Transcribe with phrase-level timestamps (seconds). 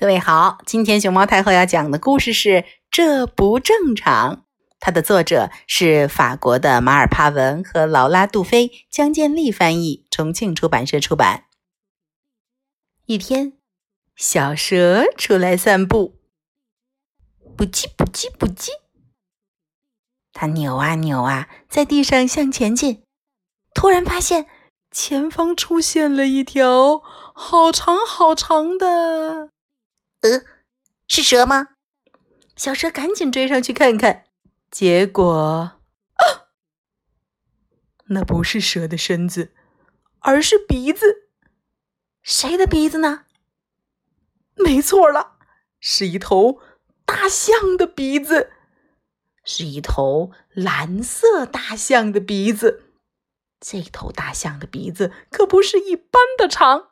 [0.00, 2.48] 各位好，今天熊猫太后要讲的故事是
[2.88, 4.36] 《这不正常》，
[4.78, 11.46] 它的作者是法国的马尔·帕文和劳拉·杜菲，江建立翻译，重庆出版社出版。
[13.06, 13.54] 一天，
[14.14, 16.20] 小蛇出来散步，
[17.56, 18.68] 不叽不叽不叽，
[20.32, 23.02] 它扭啊扭啊，在地上向前进，
[23.74, 24.46] 突然发现
[24.92, 27.02] 前方出现了一条
[27.34, 29.50] 好长好长的。
[30.20, 30.42] 呃，
[31.06, 31.68] 是蛇吗？
[32.56, 34.24] 小蛇赶紧追上去看看，
[34.68, 35.78] 结果
[36.16, 36.48] 啊，
[38.06, 39.52] 那不是蛇的身子，
[40.18, 41.28] 而是鼻子。
[42.22, 43.26] 谁的鼻子呢？
[44.56, 45.38] 没错了，
[45.78, 46.60] 是一头
[47.04, 48.50] 大象的鼻子，
[49.44, 52.92] 是一头蓝色大象的鼻子。
[53.60, 56.90] 这头大象的鼻子可不是一般的长，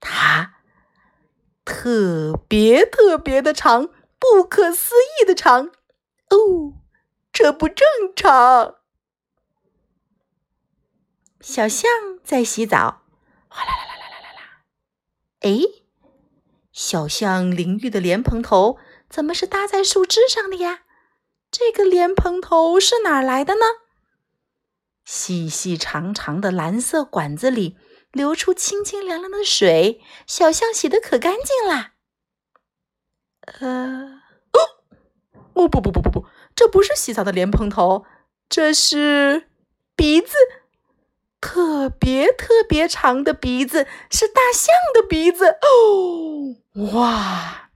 [0.00, 0.56] 它。
[1.70, 5.66] 特别特别的长，不可思议的长，
[6.30, 6.72] 哦，
[7.30, 8.76] 这不正常。
[11.42, 11.90] 小象
[12.24, 13.02] 在洗澡，
[13.48, 14.62] 哗啦啦啦啦啦啦啦。
[15.40, 15.60] 哎，
[16.72, 18.78] 小象淋浴的莲蓬头
[19.10, 20.84] 怎么是搭在树枝上的呀？
[21.50, 23.60] 这个莲蓬头是哪儿来的呢？
[25.04, 27.76] 细细长长的蓝色管子里。
[28.12, 31.92] 流出清清凉凉的水，小象洗的可干净啦。
[33.60, 34.60] 呃，哦，
[35.54, 38.04] 哦不不不不不，这不是洗澡的莲蓬头，
[38.48, 39.48] 这是
[39.94, 40.34] 鼻子，
[41.40, 45.58] 特别特别长的鼻子，是大象的鼻子。
[45.62, 46.56] 哦，
[46.92, 47.70] 哇！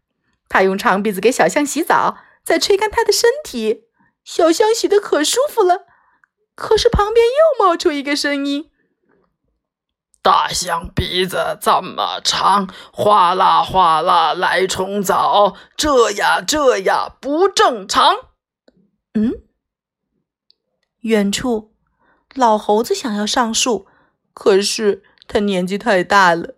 [0.48, 3.84] 他用长鼻子给小象洗澡，再吹干它的身体，
[4.24, 5.86] 小象洗的可舒服了。
[6.55, 8.72] 可是旁边又冒出一个声音。
[10.23, 18.14] 大象鼻子这么长，哗啦哗啦来冲澡，这呀这呀不正常。
[19.14, 19.33] 嗯，
[21.01, 21.74] 远处
[22.35, 23.89] 老猴子想要上树，
[24.33, 26.55] 可是他年纪太大了。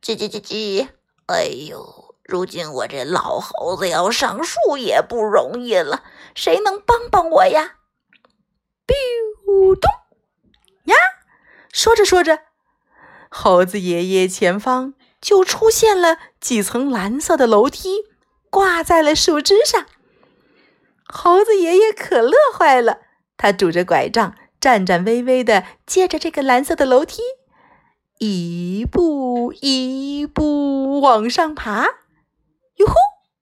[0.00, 0.88] 叽叽叽叽，
[1.26, 6.04] 哎呦，如今我这老猴子要上树也不容易了，
[6.36, 7.78] 谁能帮帮我呀
[8.86, 9.90] ？biu 咚
[10.84, 10.94] 呀，
[11.72, 12.38] 说着说着。
[13.34, 18.04] 猴子爷爷前方就出现了几层蓝色的楼梯，
[18.50, 19.86] 挂在了树枝上。
[21.06, 22.98] 猴子爷爷可乐坏了，
[23.38, 27.22] 他拄着拐杖，颤颤巍巍地借着这个蓝色的楼梯，
[28.18, 31.86] 一步一步往上爬。
[32.76, 32.86] 哟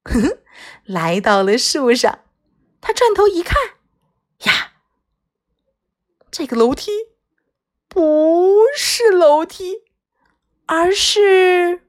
[0.05, 0.37] 呼，
[0.87, 2.19] 来到了树上。
[2.79, 3.57] 他转头一看，
[4.45, 4.71] 呀，
[6.31, 7.10] 这个楼梯。
[7.93, 9.79] 不是楼梯，
[10.65, 11.81] 而是……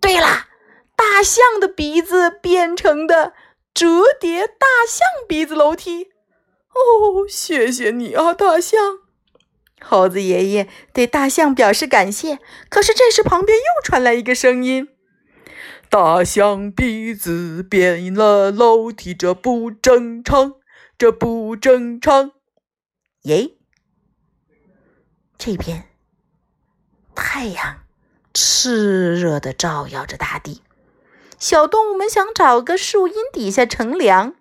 [0.00, 0.48] 对了，
[0.96, 3.32] 大象的鼻子变成的
[3.72, 3.86] 折
[4.18, 6.10] 叠大象鼻子楼梯。
[6.74, 8.98] 哦，谢谢你啊，大象！
[9.80, 12.40] 猴子爷爷对大象表示感谢。
[12.68, 14.88] 可是这时，旁边又传来一个声音
[15.88, 20.54] ：“大象鼻子变了楼梯，这不正常，
[20.98, 22.32] 这不正常。”
[23.22, 23.52] 耶。
[25.44, 25.88] 这边，
[27.16, 27.80] 太阳
[28.32, 30.62] 炽热的照耀着大地，
[31.36, 34.36] 小动物们想找个树荫底下乘凉，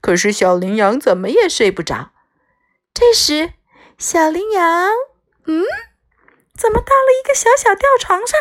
[0.00, 2.10] 可是小羚羊怎么也睡不着。
[2.92, 3.52] 这时，
[3.96, 4.88] 小羚羊，
[5.46, 5.62] 嗯，
[6.56, 8.36] 怎么到了一个小小吊床上？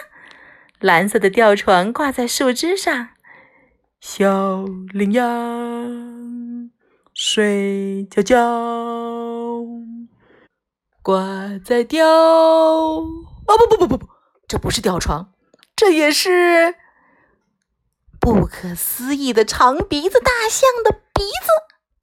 [0.79, 3.09] 蓝色的吊床挂在树枝上，
[4.01, 6.71] 小羚羊
[7.13, 9.18] 睡觉觉。
[11.01, 13.05] 挂在吊哦
[13.45, 14.09] 不不不不不，
[14.47, 15.33] 这不是吊床，
[15.75, 16.75] 这也是
[18.19, 21.49] 不可思议的长鼻子大象的鼻子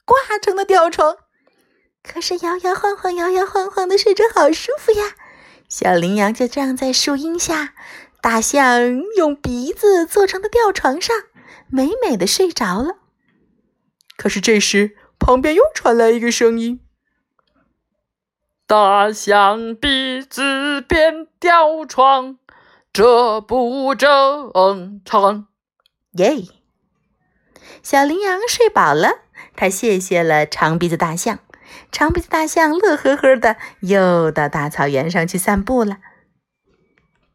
[0.05, 1.17] 挂成的吊床。
[2.03, 5.15] 可是摇摇晃晃，摇摇晃晃的睡着好舒服呀。
[5.69, 7.75] 小羚羊就这样在树荫下，
[8.21, 11.17] 大象用鼻子做成的吊床上，
[11.69, 12.99] 美美的睡着了。
[14.17, 16.81] 可是这时，旁边又传来一个声音。
[18.69, 22.37] 大象鼻子变吊床，
[22.93, 25.47] 这不正常。
[26.15, 26.49] 耶！
[27.81, 29.21] 小羚羊睡饱了，
[29.55, 31.39] 它谢谢了长鼻子大象。
[31.93, 35.99] 长鼻子大象乐呵呵的，又到大草原上去散步了。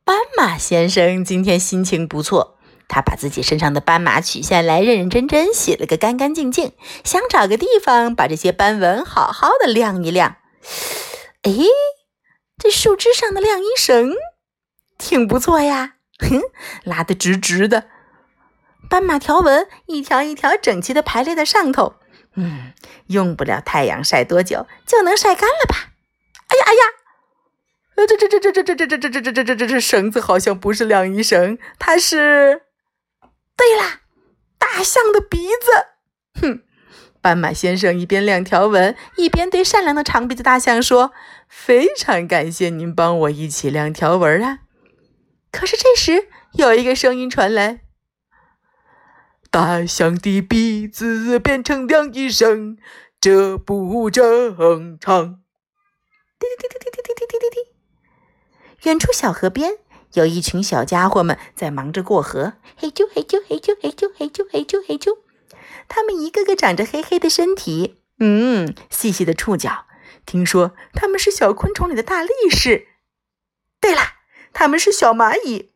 [0.03, 2.57] 斑马先生今天心情不错，
[2.89, 6.73] 他把自己身上的斑马取下来，认认真真洗了个干干净净，
[7.05, 10.35] 想找个地方把这些斑纹好好的晾一晾。
[11.43, 11.51] 哎，
[12.57, 14.15] 这树枝上的晾衣绳
[14.97, 16.41] 挺不错呀，哼，
[16.83, 17.89] 拉得直直的。
[18.89, 21.95] 斑马条纹一条一条整齐地排列在上头。
[22.35, 22.73] 嗯，
[23.07, 25.91] 用不了太阳晒多久就能晒干了吧？
[26.47, 26.79] 哎呀哎呀！
[27.95, 32.63] 呃，这这这这这这这这这这这这这这绳子好像不是晾衣绳，它是……
[33.57, 34.01] 对啦，
[34.57, 36.41] 大象的鼻子。
[36.41, 36.63] 哼！
[37.21, 41.13] 斑马先生一边晾条纹，一边对善良的长鼻子大象说
[41.47, 44.59] ：“非常感谢您帮我一起晾条纹啊！”
[45.51, 47.81] 可是这时有一个声音传来。
[49.51, 52.77] 大象的鼻子变成晾衣绳，
[53.19, 55.41] 这不正常。
[56.39, 58.89] 滴滴滴滴滴滴滴滴滴滴。
[58.89, 59.73] 远处小河边，
[60.13, 62.53] 有一群小家伙们在忙着过河。
[62.77, 65.17] 嘿啾嘿啾嘿啾嘿啾嘿啾嘿啾嘿啾。
[65.93, 69.87] 他们一个个长着黑黑的身体，嗯，细细的触角。
[70.25, 72.87] 听说他们是小昆虫里的大力士。
[73.81, 74.01] 对了，
[74.53, 75.73] 他们是小蚂蚁。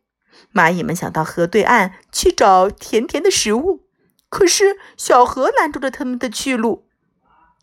[0.54, 3.84] 蚂蚁们想到河对岸去找甜甜的食物，
[4.30, 6.88] 可是小河拦住了他们的去路。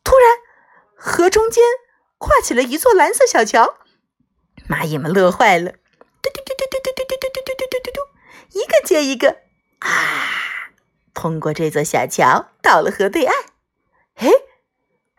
[0.05, 0.37] 突然，
[0.95, 1.65] 河中间
[2.19, 3.79] 跨起了一座蓝色小桥，
[4.69, 5.73] 蚂蚁们乐坏了，
[6.21, 9.39] 嘟嘟嘟嘟嘟嘟嘟嘟嘟嘟嘟嘟嘟，一个接一个
[9.79, 10.32] 啊，
[11.23, 13.37] 通过这座小桥到了河对岸。
[14.17, 14.29] 哎，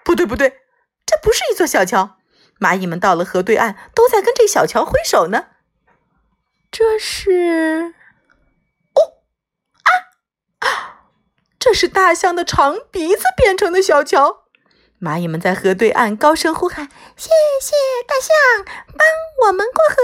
[0.04, 0.60] 不对不对，
[1.06, 2.18] 这不是一座小桥。
[2.60, 5.46] 蚂蚁们到了河对岸，都在跟这小桥挥手呢。
[6.70, 7.94] 这是，
[8.96, 9.00] 哦，
[9.84, 9.90] 啊
[10.68, 11.08] 啊！
[11.58, 14.44] 这是大象的长鼻子变成的小桥。
[15.00, 17.30] 蚂蚁们在河对岸高声呼喊：“谢
[17.62, 17.74] 谢
[18.06, 19.08] 大象，帮
[19.48, 19.96] 我们过河。”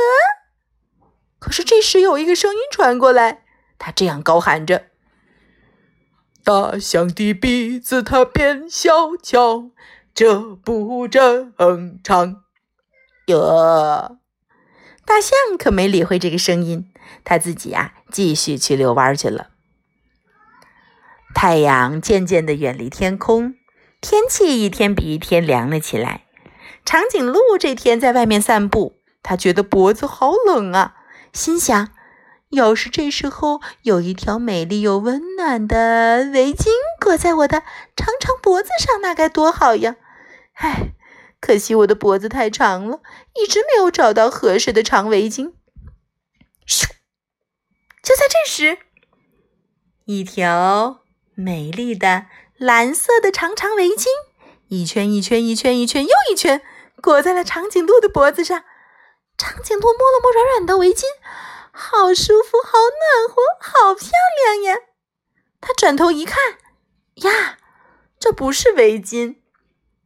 [1.40, 3.44] 可是这时有一个声音传过来，
[3.78, 4.86] 他这样高喊着
[6.50, 9.69] ：“大象的鼻子它变小巧，
[10.16, 11.54] 这不正
[12.04, 12.38] 常。”
[13.28, 14.18] 哟。
[15.06, 16.92] 大象可没理会这个声音，
[17.24, 19.50] 它自己呀继续去遛弯去了。
[21.36, 23.54] 太阳渐渐的远离天空，
[24.01, 26.25] 天气一天比一天凉了起来。
[26.84, 30.96] 长颈鹿这天在外面散步，它觉得脖子好冷啊，
[31.31, 31.90] 心想：
[32.50, 36.68] 要是这时候有一条美丽又温暖的围巾
[37.00, 37.63] 裹在我的
[37.96, 39.96] 长长脖子上，那该多好呀！
[40.54, 40.94] 唉。
[41.42, 43.00] 可惜我的脖子太长了，
[43.34, 45.54] 一直没有找到合适的长围巾。
[46.68, 46.86] 咻！
[48.04, 48.78] 就在这时，
[50.04, 51.00] 一条
[51.36, 52.25] 美丽的
[52.57, 54.07] 蓝色的长长围巾，
[54.68, 56.62] 一圈一圈一圈一圈又一圈，
[57.01, 58.66] 裹在了长颈鹿的脖子上。
[59.38, 61.04] 长颈鹿摸了摸软软的围巾，
[61.79, 64.09] 好舒服，好暖和，好漂
[64.43, 64.81] 亮呀！
[65.61, 66.57] 他转头一看，
[67.23, 67.57] 呀，
[68.19, 69.37] 这不是围巾，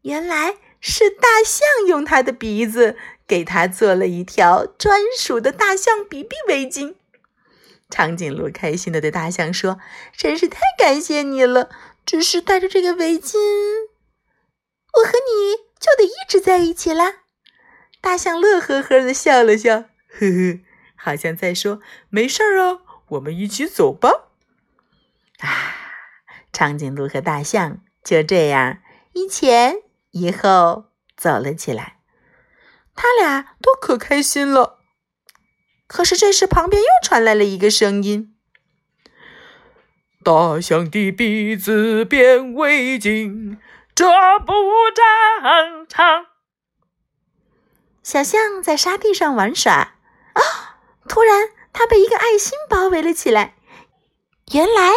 [0.03, 0.57] 原来……
[0.85, 6.95] 是大象用它的鼻子给它做了一条专属的大象鼻鼻围巾。
[7.89, 9.79] 长颈鹿开心的对大象说
[10.13, 11.69] ：“真是太感谢你了！
[12.05, 13.37] 只是带着这个围巾，
[14.95, 17.19] 我和你就得一直在一起啦。”
[18.03, 20.59] 大象乐呵呵的笑了笑，呵呵，
[21.03, 22.79] 好像在说：“没事儿啊，
[23.09, 24.29] 我们一起走吧。”
[25.43, 25.49] 啊，
[26.53, 28.77] 长颈鹿和大象就这样
[29.11, 29.75] 一前。
[30.11, 31.97] 一后走了起来，
[32.93, 34.77] 他俩都可开心了。
[35.87, 38.35] 可是这时，旁边又传来了一个声音
[40.23, 43.57] ：“大象的鼻子变围巾，
[43.95, 44.05] 这
[44.39, 44.53] 不
[44.93, 46.27] 正常。”
[48.03, 49.95] 小象在沙地上玩耍，
[50.33, 50.41] 啊！
[51.07, 53.55] 突然，他被一个爱心包围了起来。
[54.51, 54.91] 原来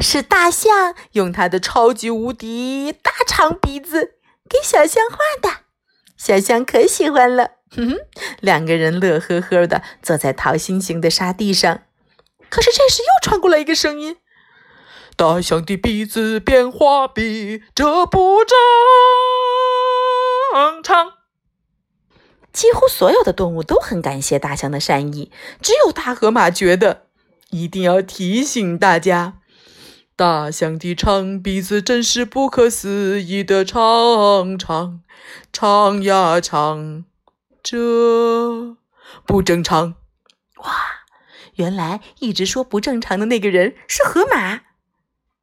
[0.00, 4.14] 是大象用它的超级无敌大长鼻子。
[4.48, 5.56] 给小象画的，
[6.16, 7.50] 小象可喜欢了。
[7.70, 7.98] 哼哼，
[8.40, 11.82] 两个人乐呵呵的坐在桃心形的沙地上。
[12.48, 14.16] 可是这时又传过来一个声音
[15.18, 18.56] ：“大象的鼻子变画笔，这不正
[20.82, 21.12] 常。”
[22.52, 27.06] 几乎所有的动物都很感谢大象的善意，只有大河马觉得
[27.50, 29.34] 一定要提醒大家。
[30.16, 35.00] 大象的长鼻子真是不可思议的长长
[35.52, 37.04] 长呀长，
[37.62, 38.76] 这
[39.24, 39.94] 不正常！
[40.56, 40.74] 哇，
[41.54, 44.62] 原来一直说不正常的那个人是河马。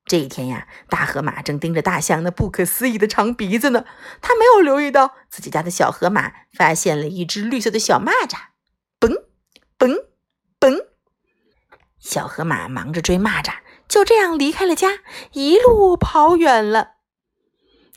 [0.06, 3.86] 这一天呀，大河马正盯着大象那不可思议的长鼻子呢，
[4.22, 8.38] 他没有留意到自己家的小河马发现了一只绿色的小蚂蚱，
[9.00, 9.24] 嘣
[9.80, 10.06] 嘣
[10.60, 10.86] 嘣，
[12.00, 13.56] 小河马忙着追蚂蚱。
[13.88, 15.00] 就这样离开了家，
[15.34, 16.94] 一路跑远了。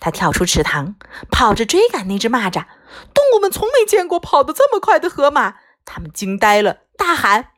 [0.00, 0.96] 他跳出池塘，
[1.30, 2.66] 跑着追赶那只蚂蚱。
[3.14, 7.52] 动物们从没见过跑得这么快的河马，他们惊呆了，大喊：“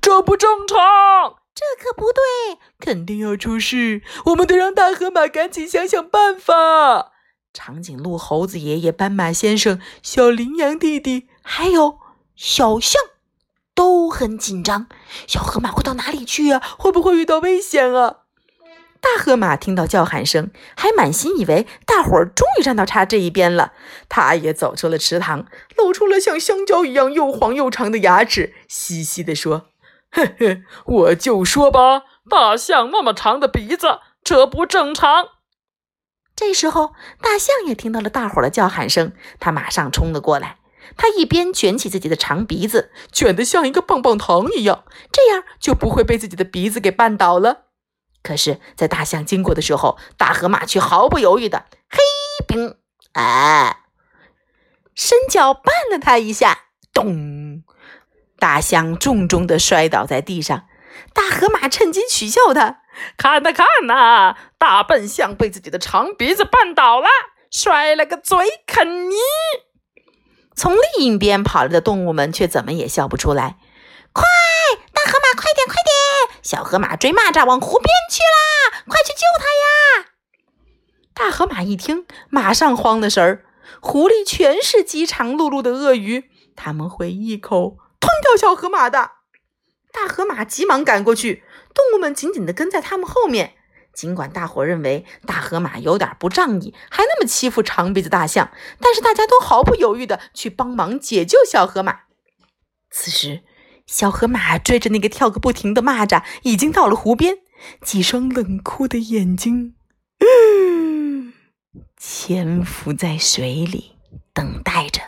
[0.00, 1.41] 这不正常！
[1.54, 4.02] 这可不对，肯定要出事！
[4.26, 7.12] 我们得让大河马赶紧想想办法。
[7.52, 11.98] 长颈鹿猴子爷爷、斑马先生、小羚羊弟弟，还有
[12.34, 13.02] 小象，
[13.74, 14.86] 都很紧张。
[15.26, 16.62] 小河马会到哪里去呀？
[16.78, 18.20] 会不会遇到危险啊？
[19.02, 23.72] 大河马听到叫喊声，还满心以为大伙儿终于站到他这一边了。
[24.08, 25.44] 他也走出了池塘，
[25.76, 29.66] 露出了像香蕉一样又黄又长的牙齿，嘻嘻地说
[30.12, 35.28] ：“嘿嘿，我就说吧，大象那么长的鼻子，这不正常。”
[36.36, 40.58] 这时候，大象也听到了大伙的叫喊声，他马上冲了过来。
[40.96, 47.68] 他一边卷起自己的长鼻子，卷得像一个棒棒糖一样，这样就不会被自己的鼻子给绊倒了。
[48.22, 51.98] 可是，在大象经过的时候，大河马却毫不犹豫的嘿
[52.46, 52.76] 冰
[53.12, 53.84] 哎，
[54.94, 57.41] 伸脚绊了他一下，咚！
[58.42, 60.64] 大象重重的摔倒在地上。
[61.14, 62.80] 大河马趁机取笑他。
[63.16, 67.06] 看呐看呐，大笨象被自己的长鼻子绊倒了，
[67.52, 69.14] 摔了个嘴啃泥。
[70.56, 73.58] 从另一边跑来的动物们却怎么也笑不出来。
[74.12, 74.24] 快，
[74.92, 76.40] 大河马，快点，快点！
[76.42, 80.06] 小河马追蚂蚱往湖边去啦，快去救它呀！
[81.14, 83.44] 大河马一听，马上慌了神儿。
[83.80, 89.12] 湖里全是饥肠辘辘的鳄鱼，他们会一口吞掉小河马的。
[89.90, 91.44] 大河马急忙赶过去。
[91.74, 93.54] 动物们紧紧地跟在他们后面，
[93.94, 102.00] 尽管大伙认为大河马有点不仗义，还那么欺负长鼻子大象，但是大家都毫不犹豫地去帮忙解救小河马。
[102.90, 103.42] 此时，
[103.86, 107.38] 小河马追着那个跳个不停的蚂蚱，已经到了湖边，
[107.82, 109.76] 几双冷酷的眼睛，
[110.18, 111.32] 嗯，
[111.96, 113.96] 潜伏在水里，
[114.34, 115.00] 等待着。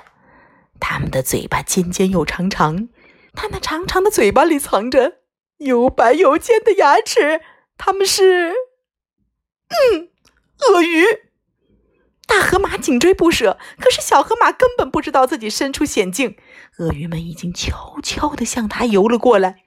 [0.87, 2.91] 它们的嘴巴尖尖又长长，
[3.33, 5.21] 它那长长的嘴巴里藏着。
[5.57, 7.41] 又白又尖的牙齿，
[7.79, 8.51] 他们是，
[9.69, 10.11] 嗯，
[10.59, 11.07] 鳄鱼。
[12.27, 16.37] 大河马紧追不舍，可是小河马根本不知道自己身处险境。
[16.79, 19.63] 鳄鱼们已经悄悄地向它游了过来。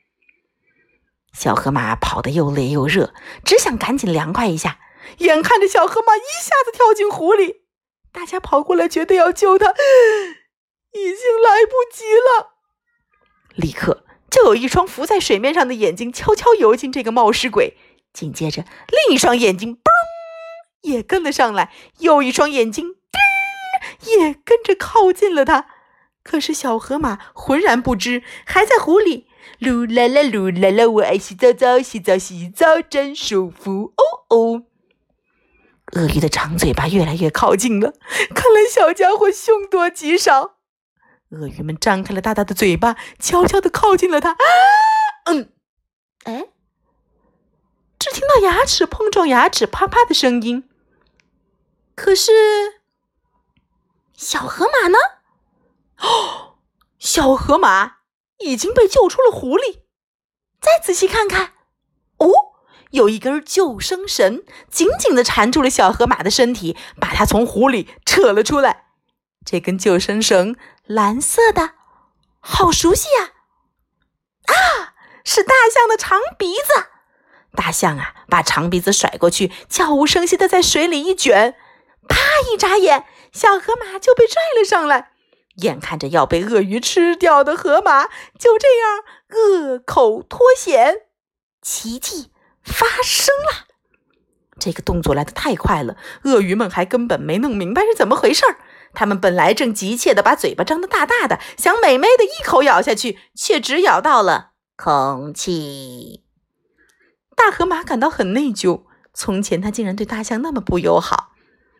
[1.34, 4.80] 小河马跑得又累又热，只想赶紧凉快一下。
[5.18, 7.64] 眼看着小河马一下子跳进湖里，
[8.12, 9.74] 大家跑过来，觉得要救它，
[10.98, 12.54] 已经来不及了。
[13.56, 14.04] 立刻。
[14.30, 17.78] 就有一双浮在水面上的眼睛悄悄游进这个冒失鬼，
[18.12, 19.80] 紧接着另一双眼睛嘣
[20.82, 22.96] 也跟了上来，又一双眼睛
[24.04, 25.68] 叮也跟着靠近了他。
[26.24, 29.28] 可是小河马浑然不知，还在湖里
[29.62, 34.64] 噜啦啦噜啦啦，我爱洗澡澡，洗澡洗澡真舒服哦哦。
[35.94, 37.94] 鳄鱼的长嘴巴越来越靠近了，
[38.36, 40.57] 看来小家伙凶多吉少。
[41.30, 44.32] 鳄鱼们张开了大大的嘴巴，悄悄地靠近了它。
[44.32, 44.38] 啊
[45.26, 45.52] 嗯，
[46.24, 46.48] 哎，
[48.00, 50.70] 只听到牙齿碰撞牙齿啪啪的声音。
[51.96, 52.32] 可是，
[54.14, 54.98] 小河马呢？
[56.00, 56.60] 哦，
[56.98, 57.98] 小河马
[58.38, 59.82] 已经被救出了湖里。
[60.62, 61.54] 再仔细看看，
[62.18, 62.30] 哦，
[62.92, 68.87] 有一根救生绳紧紧地缠住了小河马的身体，把它从湖里扯了出来。
[69.50, 70.58] 这根救生绳。
[70.86, 71.72] 蓝色的，
[72.42, 73.32] 好熟悉呀！
[74.44, 76.88] 啊，是大象的长鼻子。
[77.56, 81.56] 大象啊，把长鼻子甩过去，悄无声息的在水里一卷，
[82.10, 82.18] 啪！
[82.52, 85.12] 一眨眼，小河马就被拽了上来。
[85.62, 91.04] 眼看着要被鳄鱼吃掉的河马，就这样恶口脱险，
[91.62, 93.66] 奇迹发生了。
[94.60, 98.58] 这个动作来的太快了，鳄鱼们还根本没弄明白是怎么回事儿。
[98.98, 106.26] 他们本来正急切地把嘴巴张得大大的，想美美的一口咬下去，却只咬到了空气。
[107.36, 111.34] 大河马感到很内疚，从前他竟然对大象那么不友好。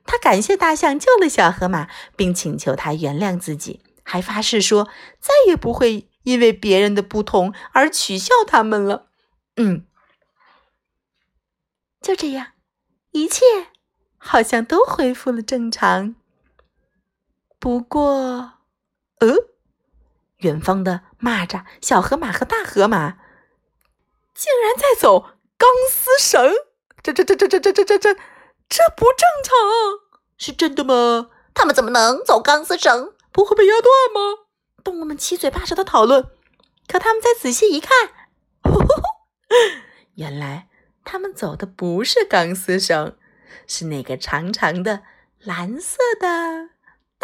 [0.06, 4.88] 他感谢大象救了小河马，并请求他原谅自己，还发誓说
[5.20, 9.08] 再也不会因为别人的不同而取笑他们了。
[9.56, 9.88] 嗯，
[12.00, 12.50] 就这样，
[13.10, 13.42] 一切
[14.20, 16.14] 好像都恢复了正常。
[17.68, 18.54] 不过，
[19.20, 19.28] 呃，
[20.38, 23.18] 远方的蚂蚱、小河马和大河马
[24.34, 26.50] 竟然在走钢丝绳，
[27.04, 28.14] 这、这、这、这、这、这、这、这、这，
[28.70, 29.54] 这不正常，
[30.38, 31.30] 是真的吗？
[31.54, 33.14] 他们怎么能走钢丝绳？
[33.34, 34.46] 不会被压断吗？
[34.82, 36.24] 动物们七嘴八舌的讨论，
[36.88, 37.92] 可他们再仔细一看，
[40.16, 40.70] 原来
[41.04, 43.18] 他们走的不是钢丝绳，
[43.68, 45.02] 是那个长长的
[45.40, 46.77] 蓝色的。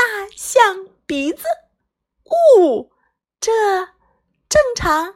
[0.04, 1.44] 大象鼻子，
[2.26, 2.90] 哦，
[3.40, 3.52] 这
[4.50, 5.16] 正常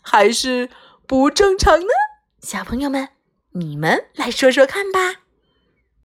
[0.00, 0.70] 还是
[1.08, 1.88] 不正常呢？
[2.40, 3.08] 小朋友们，
[3.50, 5.22] 你们来说说看吧。